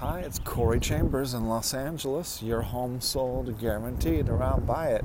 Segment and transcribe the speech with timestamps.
[0.00, 2.42] Hi, it's Corey Chambers in Los Angeles.
[2.42, 5.02] Your home sold guaranteed, I'll buy it.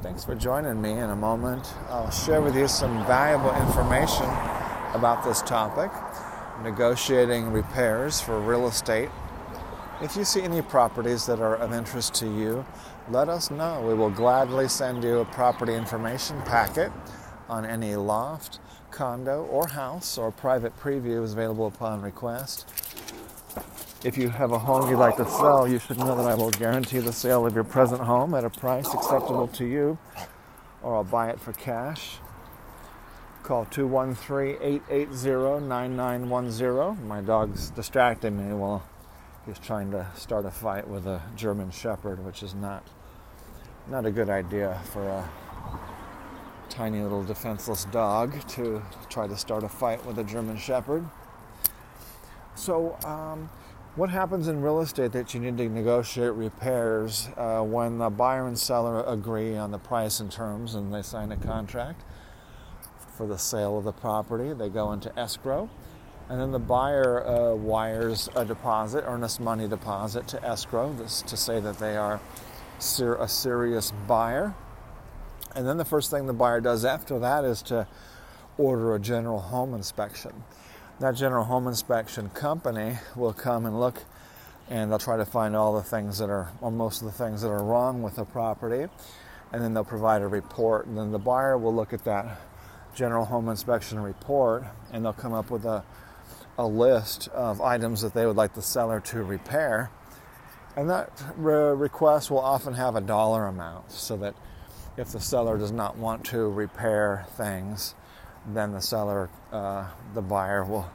[0.00, 0.92] Thanks for joining me.
[0.92, 4.26] In a moment, I'll share with you some valuable information
[4.94, 5.90] about this topic
[6.62, 9.08] negotiating repairs for real estate.
[10.00, 12.64] If you see any properties that are of interest to you,
[13.10, 13.82] let us know.
[13.84, 16.92] We will gladly send you a property information packet
[17.48, 18.60] on any loft,
[18.92, 22.68] condo, or house, or private preview is available upon request.
[24.04, 26.50] If you have a home you'd like to sell, you should know that I will
[26.50, 29.98] guarantee the sale of your present home at a price acceptable to you,
[30.82, 32.18] or I'll buy it for cash.
[33.42, 37.08] Call 213 880 9910.
[37.08, 38.82] My dog's distracting me while
[39.46, 42.86] he's trying to start a fight with a German Shepherd, which is not,
[43.88, 45.28] not a good idea for a
[46.68, 51.04] tiny little defenseless dog to try to start a fight with a German Shepherd.
[52.54, 53.48] So, um,
[53.96, 58.46] what happens in real estate that you need to negotiate repairs uh, when the buyer
[58.46, 62.02] and seller agree on the price and terms and they sign a contract
[63.16, 64.52] for the sale of the property?
[64.52, 65.70] They go into escrow,
[66.28, 71.36] and then the buyer uh, wires a deposit, earnest money deposit to escrow this, to
[71.36, 72.20] say that they are
[72.78, 74.54] ser- a serious buyer.
[75.54, 77.88] And then the first thing the buyer does after that is to
[78.58, 80.44] order a general home inspection
[81.00, 84.02] that general home inspection company will come and look
[84.68, 87.42] and they'll try to find all the things that are, or most of the things
[87.42, 88.90] that are wrong with the property,
[89.52, 90.86] and then they'll provide a report.
[90.86, 92.40] And then the buyer will look at that
[92.94, 95.84] general home inspection report and they'll come up with a,
[96.58, 99.90] a list of items that they would like the seller to repair.
[100.76, 104.34] And that re- request will often have a dollar amount so that
[104.96, 107.94] if the seller does not want to repair things,
[108.54, 110.90] then the seller, uh, the buyer will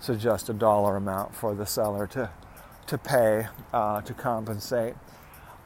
[0.00, 2.30] suggest a dollar amount for the seller to,
[2.86, 4.94] to pay uh, to compensate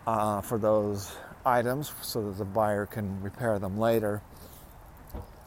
[0.06, 4.22] uh, for those items so that the buyer can repair them later.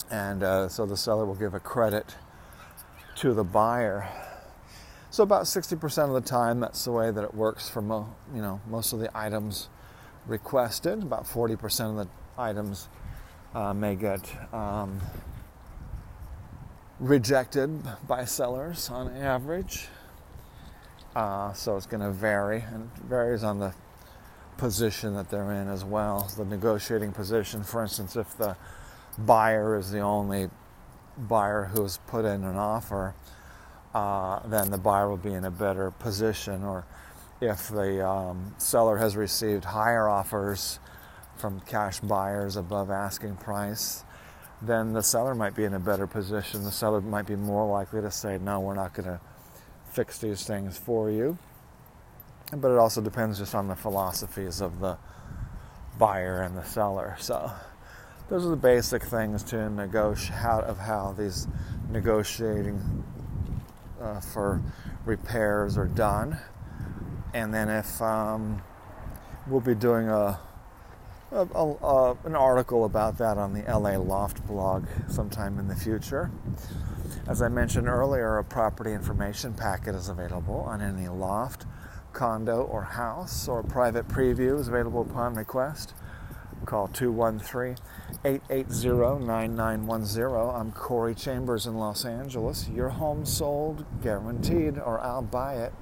[0.09, 2.15] And uh, so the seller will give a credit
[3.17, 4.09] to the buyer.
[5.09, 8.41] So about 60% of the time, that's the way that it works for mo- you
[8.41, 9.69] know most of the items
[10.25, 11.03] requested.
[11.03, 12.89] About 40% of the items
[13.53, 14.21] uh, may get
[14.53, 14.99] um,
[17.03, 19.87] rejected by sellers on average.
[21.13, 23.73] Uh, so it's going to vary and varies on the
[24.55, 26.31] position that they're in as well.
[26.37, 28.55] The negotiating position, for instance, if the
[29.17, 30.49] buyer is the only
[31.17, 33.13] buyer who's put in an offer,
[33.93, 36.63] uh, then the buyer will be in a better position.
[36.63, 36.85] Or
[37.41, 40.79] if the um, seller has received higher offers
[41.35, 44.05] from cash buyers above asking price,
[44.65, 46.63] then the seller might be in a better position.
[46.63, 49.19] The seller might be more likely to say, no, we're not going to
[49.91, 51.37] fix these things for you.
[52.51, 54.97] But it also depends just on the philosophies of the
[55.97, 57.15] buyer and the seller.
[57.19, 57.51] So
[58.29, 61.47] those are the basic things to negotiate how, of how these
[61.89, 63.03] negotiating
[64.01, 64.61] uh, for
[65.05, 66.37] repairs are done.
[67.33, 68.61] And then if um,
[69.47, 70.39] we'll be doing a
[71.33, 76.31] a, a, an article about that on the LA Loft blog sometime in the future.
[77.27, 81.65] As I mentioned earlier, a property information packet is available on any loft,
[82.11, 85.93] condo, or house, or private preview is available upon request.
[86.65, 87.75] Call 213
[88.23, 90.55] 880 9910.
[90.55, 92.69] I'm Corey Chambers in Los Angeles.
[92.69, 95.73] Your home sold, guaranteed, or I'll buy it.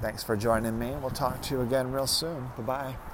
[0.00, 0.90] Thanks for joining me.
[1.00, 2.50] We'll talk to you again real soon.
[2.56, 3.11] Bye bye.